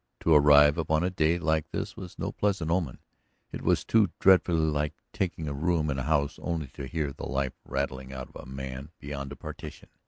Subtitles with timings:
[0.21, 2.97] To arrive upon a day like this was no pleasant omen;
[3.51, 7.27] it was too dreadfully like taking a room in a house only to hear the
[7.27, 9.89] life rattling out of a man beyond a partition.